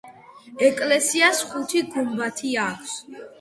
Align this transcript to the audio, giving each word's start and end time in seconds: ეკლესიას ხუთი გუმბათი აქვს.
ეკლესიას 0.67 1.41
ხუთი 1.51 1.83
გუმბათი 1.93 2.57
აქვს. 2.65 2.97